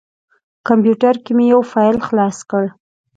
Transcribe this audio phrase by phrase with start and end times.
[0.67, 2.63] کمپیوټر کې مې یو فایل خلاص کړ.